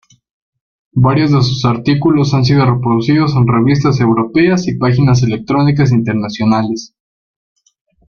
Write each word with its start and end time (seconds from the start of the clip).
Varios 0.95 1.31
de 1.31 1.43
sus 1.43 1.63
artículos 1.63 2.33
han 2.33 2.43
sido 2.43 2.65
reproducidos 2.65 3.35
en 3.35 3.45
revistas 3.45 3.99
europeas 3.99 4.67
y 4.67 4.75
páginas 4.75 5.21
electrónicas 5.21 5.91
internacionales. 5.91 6.95